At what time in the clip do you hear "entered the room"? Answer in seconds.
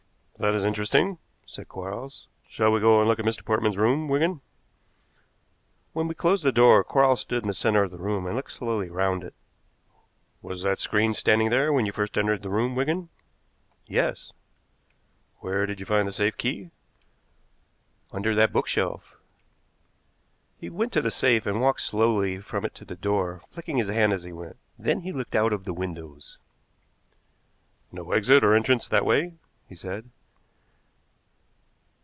12.17-12.73